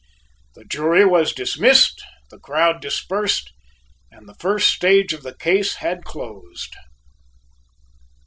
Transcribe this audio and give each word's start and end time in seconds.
The 0.55 0.65
jury 0.65 1.05
was 1.05 1.31
dismissed, 1.31 2.01
the 2.31 2.39
crowd 2.39 2.81
dispersed, 2.81 3.53
and 4.09 4.27
the 4.27 4.33
first 4.33 4.67
stage 4.73 5.13
of 5.13 5.21
the 5.21 5.35
case 5.35 5.75
had 5.75 6.05
closed. 6.05 6.75